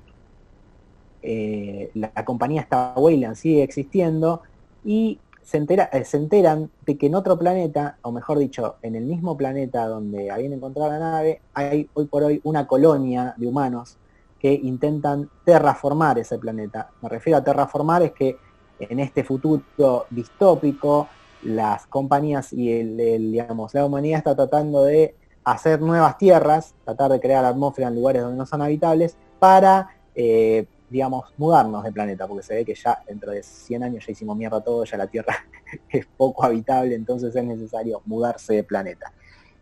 eh, 1.22 1.92
la, 1.94 2.12
compañía 2.26 2.62
está 2.62 2.94
Weyland, 2.96 3.36
sigue 3.36 3.64
existiendo, 3.64 4.42
y 4.84 5.20
se, 5.44 5.58
entera, 5.58 5.90
eh, 5.92 6.06
se 6.06 6.18
enteran 6.18 6.70
de 6.86 6.98
que 6.98 7.08
en 7.08 7.16
otro 7.16 7.38
planeta, 7.38 7.98
o 8.02 8.12
mejor 8.12 8.40
dicho, 8.40 8.76
en 8.82 8.96
el 8.96 9.06
mismo 9.06 9.36
planeta 9.38 9.88
donde 9.88 10.32
habían 10.32 10.54
encontrado 10.54 10.92
la 10.92 11.00
nave, 11.00 11.42
hay 11.54 11.90
hoy 11.94 12.06
por 12.06 12.24
hoy 12.24 12.42
una 12.44 12.68
colonia 12.68 13.34
de 13.38 13.48
humanos 13.48 13.98
que 14.40 14.54
intentan 14.54 15.30
terraformar 15.46 16.20
ese 16.20 16.38
planeta. 16.38 16.92
Me 17.02 17.10
refiero 17.10 17.38
a 17.38 17.44
terraformar 17.44 18.04
es 18.04 18.12
que 18.12 18.38
en 18.80 19.00
este 19.00 19.24
futuro 19.24 20.06
distópico 20.10 21.08
las 21.44 21.88
compañías 21.88 22.54
y 22.54 22.72
el, 22.72 22.98
digamos, 23.32 23.74
la 23.74 23.86
humanidad 23.86 24.20
está 24.20 24.36
tratando 24.36 24.84
de 24.84 25.16
hacer 25.52 25.80
nuevas 25.80 26.18
tierras, 26.18 26.76
tratar 26.84 27.10
de 27.10 27.22
crear 27.22 27.46
atmósfera 27.46 27.88
en 27.88 27.96
lugares 27.96 28.22
donde 28.22 28.38
no 28.38 28.46
son 28.46 28.62
habitables, 28.62 29.16
para, 29.40 29.88
eh, 30.14 30.66
digamos, 30.90 31.34
mudarnos 31.38 31.86
de 31.86 31.92
planeta, 31.94 32.28
porque 32.28 32.44
se 32.44 32.54
ve 32.54 32.66
que 32.66 32.76
ya 32.76 33.02
dentro 33.08 33.32
de 33.32 33.42
100 33.42 33.84
años 33.84 34.06
ya 34.06 34.12
hicimos 34.12 34.36
mierda 34.36 34.60
todo, 34.60 34.84
ya 34.84 34.98
la 34.98 35.08
Tierra 35.08 35.34
es 35.90 36.06
poco 36.18 36.44
habitable, 36.44 36.96
entonces 36.96 37.34
es 37.34 37.44
necesario 37.46 38.02
mudarse 38.06 38.56
de 38.56 38.64
planeta. 38.66 39.14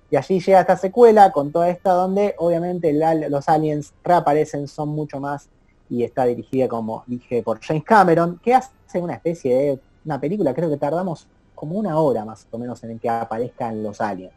Y 0.10 0.16
allí 0.16 0.40
llega 0.40 0.62
esta 0.62 0.76
secuela 0.76 1.32
con 1.32 1.52
toda 1.52 1.70
esta 1.70 1.92
donde 1.92 2.34
obviamente 2.40 2.92
los 3.30 3.48
aliens 3.48 3.94
reaparecen, 4.04 4.68
son 4.68 4.90
mucho 4.90 5.20
más, 5.20 5.50
y 5.88 6.04
está 6.04 6.26
dirigida, 6.26 6.68
como 6.68 7.04
dije, 7.06 7.44
por 7.44 7.62
James 7.62 7.84
Cameron, 7.84 8.40
que 8.44 8.56
hace 8.56 9.00
una 9.00 9.14
especie 9.14 9.56
de 9.56 9.80
una 10.04 10.20
película, 10.20 10.52
creo 10.56 10.70
que 10.72 10.78
tardamos 10.78 11.28
como 11.54 11.78
una 11.78 12.00
hora 12.00 12.26
más 12.26 12.48
o 12.50 12.58
menos 12.58 12.84
en 12.84 12.98
que 12.98 13.08
aparezcan 13.08 13.84
los 13.84 14.02
aliens 14.02 14.34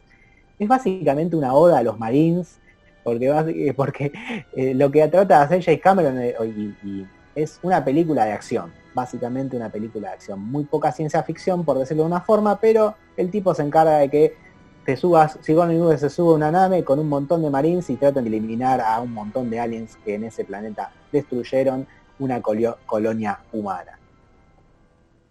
es 0.59 0.69
básicamente 0.69 1.37
una 1.37 1.55
oda 1.55 1.79
a 1.79 1.83
los 1.83 1.99
Marines, 1.99 2.59
porque, 3.77 4.07
eh, 4.07 4.47
eh, 4.55 4.75
lo 4.75 4.91
que 4.91 5.07
trata 5.09 5.39
de 5.39 5.45
hacer 5.45 5.65
James 5.65 5.81
Cameron 5.81 6.19
eh, 6.19 6.35
es 7.35 7.59
una 7.63 7.85
película 7.85 8.25
de 8.25 8.33
acción, 8.33 8.73
básicamente 8.95 9.57
una 9.57 9.71
película 9.71 10.09
de 10.09 10.15
acción. 10.15 10.41
Muy 10.41 10.65
poca 10.65 10.93
ciencia 10.93 11.23
ficción, 11.23 11.65
por 11.65 11.79
decirlo 11.79 12.03
de 12.03 12.09
una 12.09 12.21
forma, 12.21 12.61
pero 12.61 12.95
el 13.17 13.31
tipo 13.31 13.55
se 13.55 13.63
encarga 13.63 13.99
de 13.99 14.09
que 14.11 14.37
te 14.85 14.97
subas, 14.97 15.39
Sigourney 15.43 15.79
Weaver 15.79 15.99
se 15.99 16.11
sube 16.11 16.35
una 16.35 16.51
nave 16.51 16.83
con 16.83 16.99
un 16.99 17.09
montón 17.09 17.43
de 17.43 17.51
Marines 17.51 17.91
y 17.91 17.97
tratan 17.97 18.25
de 18.25 18.31
eliminar 18.31 18.81
a 18.81 19.01
un 19.01 19.13
montón 19.13 19.51
de 19.51 19.61
aliens 19.61 19.97
que 20.05 20.15
en 20.15 20.25
ese 20.25 20.45
planeta 20.45 20.91
destruyeron 21.13 21.87
una 22.19 22.41
colonia 22.41 23.39
humana. 23.53 23.99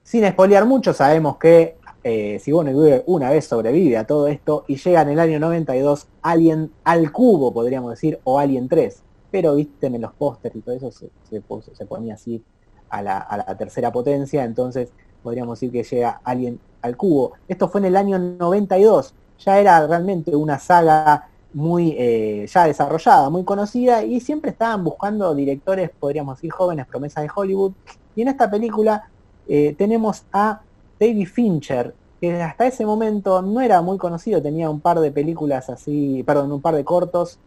Sin 0.03 0.24
espolear 0.24 0.65
mucho, 0.65 0.93
sabemos 0.93 1.38
que 1.38 1.75
eh, 2.10 2.40
Sigourney 2.40 3.04
una 3.06 3.30
vez 3.30 3.48
sobrevive 3.48 3.98
a 3.98 4.08
todo 4.08 4.28
esto 4.28 4.64
y 4.70 4.78
llega 4.78 5.02
en 5.02 5.10
el 5.10 5.20
año 5.20 5.42
92 5.42 6.08
Alien 6.22 6.72
al 6.86 7.12
cubo, 7.12 7.54
podríamos 7.54 7.90
decir, 7.92 8.22
o 8.24 8.40
Alien 8.40 8.70
3. 8.70 9.04
Pero 9.30 9.56
viste 9.56 9.88
en 9.88 10.00
los 10.00 10.14
pósters 10.14 10.56
y 10.56 10.62
todo 10.62 10.74
eso 10.74 10.90
se, 10.90 11.42
ponía 11.86 12.14
así 12.14 12.42
a 12.90 13.02
la, 13.02 13.56
tercera 13.58 13.92
potencia, 13.92 14.46
entonces 14.46 14.90
podríamos 15.22 15.60
decir 15.60 15.70
que 15.70 15.84
llega 15.84 16.22
Alien 16.24 16.62
al 16.82 16.96
cubo. 16.96 17.34
Esto 17.46 17.68
fue 17.68 17.82
en 17.82 17.88
el 17.88 17.98
año 17.98 18.18
92, 18.18 19.14
ya 19.40 19.60
era 19.60 19.86
realmente 19.86 20.34
una 20.34 20.60
saga 20.60 21.28
muy 21.52 21.94
eh, 21.98 22.48
ya 22.48 22.68
desarrollada, 22.68 23.30
muy 23.30 23.44
conocida, 23.44 24.06
y 24.06 24.22
siempre 24.22 24.52
estaban 24.52 24.82
buscando 24.86 25.36
directores, 25.36 25.90
podríamos 25.90 26.38
decir, 26.38 26.52
jóvenes, 26.52 26.88
promesas 26.88 27.26
de 27.26 27.32
Hollywood. 27.36 27.74
Y 28.16 28.22
en 28.22 28.30
esta 28.30 28.50
película 28.50 29.10
eh, 29.50 29.76
tenemos 29.78 30.24
a 30.32 30.62
David 31.00 31.27
Fincher, 31.27 31.94
que 32.20 32.42
hasta 32.42 32.68
ese 32.68 32.86
momento 32.86 33.42
no 33.42 33.62
era 33.62 33.82
muy 33.82 33.98
conocido, 33.98 34.42
tenía 34.42 34.70
un 34.70 34.80
par 34.80 35.00
de 35.00 35.12
películas 35.12 35.70
así, 35.70 36.24
perdón, 36.24 36.51
un 36.51 36.62
par 36.62 36.75
de 36.75 36.84
cortos 36.84 37.39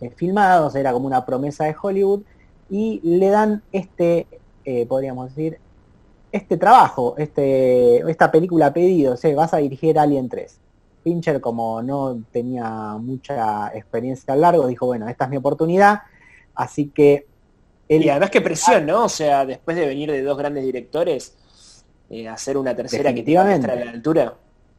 eh, 0.00 0.10
filmados, 0.10 0.74
era 0.74 0.92
como 0.92 1.06
una 1.06 1.24
promesa 1.26 1.64
de 1.64 1.76
Hollywood, 1.80 2.22
y 2.70 3.00
le 3.02 3.28
dan 3.28 3.62
este, 3.70 4.26
eh, 4.64 4.86
podríamos 4.86 5.34
decir, 5.34 5.58
este 6.30 6.56
trabajo, 6.56 7.14
este, 7.18 7.98
esta 8.10 8.32
película 8.32 8.72
pedido, 8.72 9.14
o 9.14 9.34
vas 9.34 9.52
a 9.52 9.58
dirigir 9.58 9.98
Alien 9.98 10.28
3. 10.30 10.58
Fincher, 11.04 11.40
como 11.40 11.82
no 11.82 12.22
tenía 12.32 12.96
mucha 12.98 13.68
experiencia 13.74 14.32
a 14.32 14.36
largo, 14.36 14.66
dijo, 14.66 14.86
bueno, 14.86 15.08
esta 15.08 15.24
es 15.24 15.30
mi 15.30 15.36
oportunidad, 15.36 16.02
así 16.54 16.88
que... 16.88 17.26
y 17.88 18.08
además 18.08 18.30
qué 18.30 18.40
presión, 18.40 18.86
¿no? 18.86 19.04
O 19.04 19.08
sea, 19.08 19.44
después 19.44 19.76
de 19.76 19.86
venir 19.86 20.10
de 20.10 20.22
dos 20.22 20.38
grandes 20.38 20.64
directores, 20.64 21.36
eh, 22.12 22.28
hacer 22.28 22.58
una 22.58 22.76
tercera 22.76 23.14
que 23.14 23.38
a 23.38 23.44
la 23.44 23.90
altura. 23.90 24.34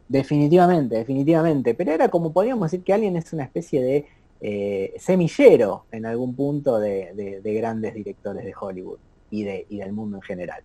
Definitivamente, 0.07 0.97
definitivamente. 0.97 1.73
Pero 1.73 1.91
era 1.91 2.07
como 2.07 2.31
podríamos 2.31 2.69
decir 2.69 2.85
que 2.85 2.93
alguien 2.93 3.17
es 3.17 3.33
una 3.33 3.43
especie 3.43 3.81
de 3.81 4.05
eh, 4.39 4.93
semillero 4.99 5.85
en 5.91 6.05
algún 6.05 6.35
punto 6.35 6.79
de, 6.79 7.41
grandes 7.43 7.95
directores 7.95 8.45
de 8.45 8.53
Hollywood 8.59 8.99
y, 9.31 9.43
de, 9.45 9.65
y 9.67 9.79
del 9.79 9.93
mundo 9.93 10.17
en 10.17 10.21
general. 10.21 10.61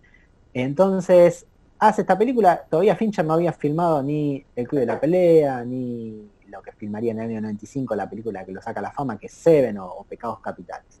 Entonces, 0.53 1.47
hace 1.79 2.01
esta 2.01 2.15
película, 2.15 2.63
todavía 2.69 2.95
Fincher 2.95 3.25
no 3.25 3.33
había 3.33 3.51
filmado 3.51 4.03
ni 4.03 4.45
El 4.55 4.67
Club 4.67 4.81
de 4.81 4.85
la 4.85 4.99
Pelea, 4.99 5.65
ni 5.65 6.29
lo 6.49 6.61
que 6.61 6.71
filmaría 6.73 7.13
en 7.13 7.19
el 7.19 7.31
año 7.31 7.41
95, 7.41 7.95
la 7.95 8.07
película 8.07 8.45
que 8.45 8.51
lo 8.51 8.61
saca 8.61 8.79
a 8.79 8.83
la 8.83 8.91
fama, 8.91 9.17
que 9.17 9.25
es 9.25 9.33
Seven 9.33 9.79
o, 9.79 10.05
Pecados 10.07 10.39
Capitales. 10.39 10.99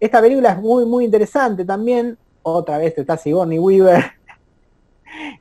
Esta 0.00 0.20
película 0.20 0.50
es 0.50 0.58
muy, 0.58 0.84
muy 0.84 1.04
interesante 1.04 1.64
también. 1.64 2.18
Otra 2.42 2.78
vez 2.78 2.98
está 2.98 3.16
Sigourney 3.16 3.60
Weaver 3.60 4.15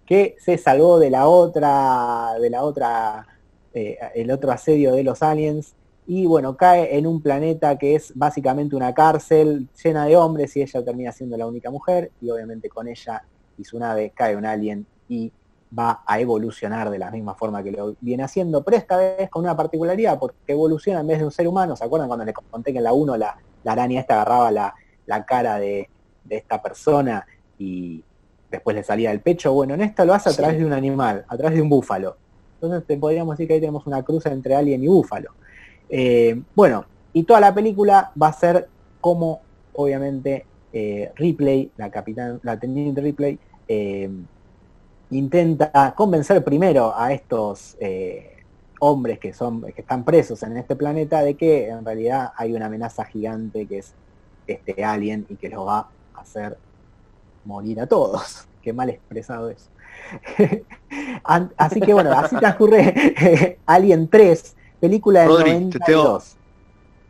que 0.05 0.35
se 0.39 0.57
salvó 0.57 0.99
de 0.99 1.09
la 1.09 1.27
otra, 1.27 2.33
de 2.39 2.49
la 2.49 2.63
otra, 2.63 3.27
eh, 3.73 3.97
el 4.13 4.31
otro 4.31 4.51
asedio 4.51 4.93
de 4.93 5.03
los 5.03 5.23
aliens. 5.23 5.73
Y 6.07 6.27
bueno, 6.27 6.55
cae 6.55 6.97
en 6.97 7.07
un 7.07 7.21
planeta 7.21 7.77
que 7.77 7.95
es 7.95 8.11
básicamente 8.15 8.75
una 8.75 8.93
cárcel 8.93 9.67
llena 9.83 10.05
de 10.05 10.15
hombres 10.15 10.55
y 10.55 10.61
ella 10.61 10.85
termina 10.85 11.11
siendo 11.11 11.35
la 11.35 11.47
única 11.47 11.71
mujer. 11.71 12.11
Y 12.21 12.29
obviamente 12.29 12.69
con 12.69 12.87
ella 12.87 13.23
y 13.57 13.63
su 13.63 13.79
nave 13.79 14.11
cae 14.15 14.35
un 14.35 14.45
alien 14.45 14.85
y 15.07 15.31
va 15.77 16.03
a 16.05 16.19
evolucionar 16.19 16.89
de 16.89 16.99
la 16.99 17.11
misma 17.11 17.35
forma 17.35 17.63
que 17.63 17.71
lo 17.71 17.95
viene 17.99 18.23
haciendo, 18.23 18.63
pero 18.63 18.77
esta 18.77 18.97
vez 18.97 19.29
con 19.29 19.43
una 19.43 19.57
particularidad, 19.57 20.17
porque 20.19 20.37
evoluciona 20.47 21.01
en 21.01 21.07
vez 21.07 21.19
de 21.19 21.25
un 21.25 21.31
ser 21.31 21.47
humano, 21.47 21.75
¿se 21.75 21.83
acuerdan 21.83 22.07
cuando 22.07 22.23
les 22.23 22.33
conté 22.33 22.71
que 22.71 22.77
en 22.77 22.83
la 22.83 22.93
1 22.93 23.17
la, 23.17 23.37
la 23.63 23.71
araña 23.71 23.99
esta 23.99 24.15
agarraba 24.15 24.51
la, 24.51 24.73
la 25.05 25.25
cara 25.25 25.57
de, 25.57 25.89
de 26.23 26.37
esta 26.37 26.61
persona 26.61 27.25
y 27.57 28.03
después 28.51 28.75
le 28.75 28.83
salía 28.83 29.09
del 29.09 29.21
pecho? 29.21 29.53
Bueno, 29.53 29.73
en 29.73 29.81
esta 29.81 30.05
lo 30.05 30.13
hace 30.13 30.29
a 30.29 30.31
Sí. 30.31 30.37
través 30.37 30.57
de 30.57 30.65
un 30.65 30.73
animal, 30.73 31.25
a 31.27 31.37
través 31.37 31.55
de 31.55 31.61
un 31.61 31.69
búfalo. 31.69 32.17
Entonces 32.55 32.87
te 32.87 32.97
podríamos 32.97 33.35
decir 33.35 33.47
que 33.47 33.55
ahí 33.55 33.59
tenemos 33.59 33.85
una 33.85 34.03
cruza 34.03 34.31
entre 34.31 34.55
alien 34.55 34.83
y 34.83 34.87
búfalo. 34.87 35.31
Eh, 35.89 36.41
bueno, 36.55 36.85
y 37.13 37.23
toda 37.23 37.39
la 37.39 37.53
película 37.53 38.11
va 38.21 38.29
a 38.29 38.33
ser 38.33 38.67
como, 39.01 39.41
obviamente, 39.73 40.45
eh, 40.73 41.11
Ripley, 41.15 41.71
la 41.77 41.89
capitán, 41.91 42.39
la 42.43 42.59
teniente 42.59 43.01
Ripley, 43.01 43.37
eh, 43.67 44.09
intenta 45.11 45.93
convencer 45.95 46.43
primero 46.43 46.93
a 46.95 47.13
estos 47.13 47.77
hombres 48.79 49.19
que 49.19 49.33
son 49.33 49.61
que 49.61 49.81
están 49.81 50.03
presos 50.03 50.43
en 50.43 50.57
este 50.57 50.75
planeta 50.75 51.21
de 51.21 51.35
que 51.35 51.69
en 51.69 51.85
realidad 51.85 52.31
hay 52.35 52.53
una 52.53 52.65
amenaza 52.65 53.05
gigante 53.05 53.65
que 53.67 53.79
es 53.79 53.93
este 54.47 54.83
alien 54.83 55.25
y 55.29 55.35
que 55.35 55.49
los 55.49 55.65
va 55.65 55.89
a 56.13 56.21
hacer 56.21 56.57
morir 57.45 57.79
a 57.79 57.87
todos. 57.87 58.47
Qué 58.61 58.73
mal 58.73 58.89
expresado 58.89 59.49
eso. 59.49 59.69
Así 61.57 61.79
que 61.79 61.93
bueno, 61.93 62.11
así 62.11 62.35
transcurre 62.35 63.57
Alien 63.65 64.07
3, 64.07 64.55
película 64.79 65.25
Rodri, 65.25 65.51
te 65.51 65.79
92. 65.79 66.35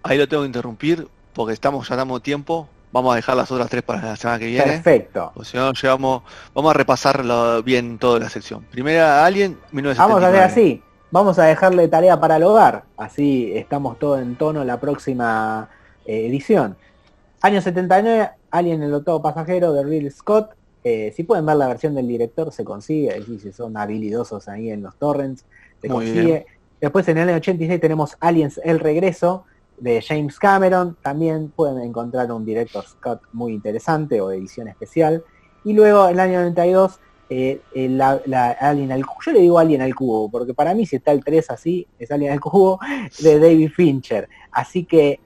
Ahí 0.04 0.18
lo 0.18 0.27
tengo 0.27 0.44
que 0.44 0.48
interrumpir 0.48 1.08
porque 1.34 1.54
estamos 1.54 1.88
ya 1.89 1.96
damos 1.96 2.22
tiempo. 2.22 2.70
Vamos 2.92 3.12
a 3.12 3.15
dejar 3.18 3.36
las 3.36 3.51
otras 3.51 3.70
tres 3.70 3.84
para 3.84 4.01
la 4.01 4.15
semana 4.15 4.39
que 4.39 4.46
viene. 4.46 4.63
Perfecto. 4.63 5.34
O 5.36 5.44
si 5.44 5.58
no, 5.58 5.74
llevamos, 5.74 6.24
vamos 6.54 6.72
a 6.72 6.74
repasarlo 6.74 7.62
bien 7.62 7.98
toda 8.00 8.20
la 8.20 8.30
sección. 8.30 8.63
Primera 8.72 9.25
Alien, 9.25 9.58
1979. 9.72 9.98
Vamos 9.98 10.24
a 10.24 10.27
hacer 10.27 10.44
así. 10.44 10.84
Vamos 11.12 11.39
a 11.39 11.44
dejarle 11.44 11.88
tarea 11.89 12.20
para 12.20 12.38
el 12.38 12.44
hogar. 12.44 12.86
Así 12.96 13.51
estamos 13.54 14.00
todos 14.00 14.22
en 14.22 14.38
tono 14.38 14.63
la 14.63 14.80
próxima 14.80 15.70
eh, 16.06 16.27
edición. 16.27 16.77
Año 17.42 17.62
79, 17.62 18.30
Alien 18.57 18.83
el 18.83 18.93
octavo 18.93 19.21
pasajero 19.21 19.74
de 19.74 19.83
Ridley 19.83 20.12
Scott. 20.12 20.51
Eh, 20.83 21.12
si 21.15 21.24
pueden 21.24 21.45
ver 21.45 21.57
la 21.57 21.67
versión 21.67 21.95
del 21.95 22.07
director, 22.07 22.51
se 22.51 22.63
consigue. 22.63 23.21
Si 23.39 23.51
son 23.51 23.75
habilidosos 23.75 24.47
ahí 24.47 24.69
en 24.69 24.83
los 24.83 24.95
torrents, 24.97 25.45
se 25.81 25.88
Muy 25.89 26.05
consigue. 26.05 26.25
bien. 26.25 26.45
Después 26.79 27.07
en 27.07 27.17
el 27.17 27.29
año 27.29 27.38
86 27.38 27.81
tenemos 27.81 28.17
Aliens 28.19 28.59
El 28.63 28.79
Regreso 28.79 29.45
de 29.77 30.01
James 30.01 30.38
Cameron. 30.38 30.95
También 31.01 31.50
pueden 31.55 31.79
encontrar 31.81 32.31
un 32.31 32.45
director 32.45 32.85
Scott 32.85 33.21
muy 33.33 33.53
interesante 33.53 34.21
o 34.21 34.31
edición 34.31 34.67
especial. 34.67 35.24
Y 35.63 35.74
luego 35.74 36.05
en 36.07 36.13
el 36.13 36.19
año 36.19 36.39
92 36.41 37.00
eh, 37.27 37.59
eh, 37.74 37.89
la, 37.89 38.21
la 38.25 38.51
Alien 38.51 38.91
al 38.91 39.05
cubo. 39.05 39.17
Yo 39.25 39.31
le 39.31 39.39
digo 39.39 39.57
Alien 39.57 39.81
al 39.81 39.95
cubo, 39.95 40.29
porque 40.29 40.53
para 40.53 40.75
mí 40.75 40.85
si 40.85 40.97
está 40.97 41.12
el 41.12 41.24
3 41.24 41.50
así, 41.50 41.88
es 41.97 42.12
Alien 42.12 42.33
al 42.33 42.39
cubo 42.39 42.79
de 43.19 43.39
David 43.39 43.71
Fincher. 43.71 44.29
Así 44.51 44.85
que 44.85 45.19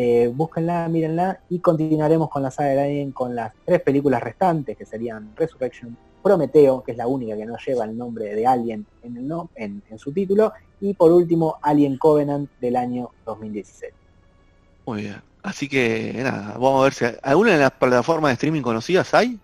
eh, 0.00 0.30
búsquenla, 0.32 0.86
mírenla 0.88 1.40
y 1.48 1.58
continuaremos 1.58 2.30
con 2.30 2.40
la 2.44 2.52
saga 2.52 2.68
de 2.70 2.80
Alien 2.82 3.10
con 3.10 3.34
las 3.34 3.52
tres 3.64 3.82
películas 3.82 4.22
restantes 4.22 4.76
que 4.76 4.86
serían 4.86 5.34
Resurrection, 5.34 5.96
Prometeo, 6.22 6.84
que 6.84 6.92
es 6.92 6.96
la 6.98 7.08
única 7.08 7.36
que 7.36 7.44
no 7.44 7.56
lleva 7.66 7.84
el 7.84 7.98
nombre 7.98 8.26
de 8.32 8.46
Alien 8.46 8.86
en, 9.02 9.16
el 9.16 9.26
no- 9.26 9.50
en, 9.56 9.82
en 9.90 9.98
su 9.98 10.12
título, 10.12 10.52
y 10.80 10.94
por 10.94 11.10
último 11.10 11.56
Alien 11.62 11.98
Covenant 11.98 12.48
del 12.60 12.76
año 12.76 13.10
2016. 13.26 13.92
Muy 14.86 15.02
bien. 15.02 15.20
Así 15.42 15.68
que 15.68 16.12
nada, 16.22 16.52
vamos 16.58 16.80
a 16.80 16.84
ver 16.84 16.92
si 16.94 17.04
alguna 17.22 17.52
de 17.54 17.58
las 17.58 17.72
plataformas 17.72 18.28
de 18.30 18.34
streaming 18.34 18.62
conocidas 18.62 19.12
hay. 19.14 19.36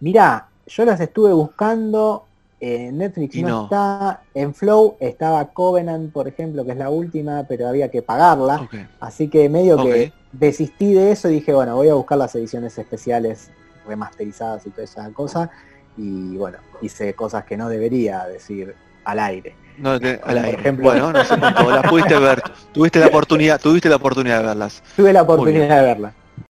Mirá, 0.00 0.46
yo 0.66 0.84
las 0.84 1.00
estuve 1.00 1.32
buscando, 1.32 2.26
en 2.64 2.98
Netflix 2.98 3.34
no, 3.36 3.48
no. 3.48 3.62
está, 3.64 4.22
en 4.34 4.54
Flow 4.54 4.96
estaba 5.00 5.44
Covenant, 5.46 6.12
por 6.12 6.28
ejemplo, 6.28 6.64
que 6.64 6.70
es 6.70 6.76
la 6.78 6.90
última, 6.90 7.44
pero 7.48 7.66
había 7.66 7.90
que 7.90 8.02
pagarla, 8.02 8.68
así 9.00 9.26
que 9.28 9.48
medio 9.48 9.76
que 9.82 10.12
desistí 10.30 10.94
de 10.94 11.10
eso 11.10 11.28
y 11.28 11.32
dije, 11.34 11.52
bueno, 11.52 11.74
voy 11.74 11.88
a 11.88 11.94
buscar 11.94 12.18
las 12.18 12.32
ediciones 12.36 12.78
especiales 12.78 13.50
remasterizadas 13.84 14.64
y 14.66 14.70
toda 14.70 14.84
esa 14.84 15.10
cosa, 15.10 15.50
y 15.96 16.36
bueno, 16.36 16.58
hice 16.80 17.14
cosas 17.14 17.44
que 17.44 17.56
no 17.56 17.68
debería 17.68 18.26
decir 18.26 18.76
al 19.04 19.18
aire. 19.18 19.56
No, 19.78 19.98
te- 19.98 20.12
al 20.12 20.20
Por 20.20 20.36
aire. 20.36 20.50
ejemplo. 20.60 20.84
Bueno, 20.84 21.12
no 21.12 21.24
sé 21.24 21.36
las 21.36 21.90
pudiste 21.90 22.16
ver, 22.18 22.42
tuviste 22.72 23.00
la 23.00 23.06
oportunidad, 23.08 23.60
tuviste 23.60 23.88
la 23.88 23.96
oportunidad 23.96 24.38
de 24.40 24.46
verlas. 24.46 24.82
Tuve 24.96 25.12
la 25.12 25.22
oportunidad 25.22 25.80
de 25.80 25.82
verla. 25.82 26.14